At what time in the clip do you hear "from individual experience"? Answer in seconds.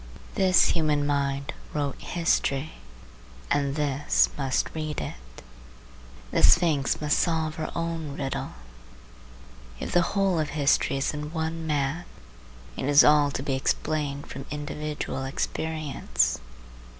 14.25-16.39